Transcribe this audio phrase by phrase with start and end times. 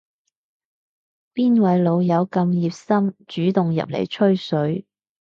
[1.31, 4.87] 邊位老友咁熱心主動入嚟吹水